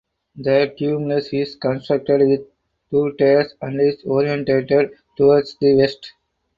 The 0.35 0.73
tumulus 0.79 1.31
is 1.31 1.55
constructed 1.57 2.27
with 2.27 2.47
two 2.89 3.13
tiers 3.19 3.53
and 3.61 3.79
is 3.79 4.03
orientated 4.03 4.93
towards 5.15 5.55
the 5.61 5.75
west. 5.75 6.13